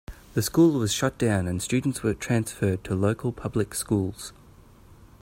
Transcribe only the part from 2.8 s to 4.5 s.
to local public schools.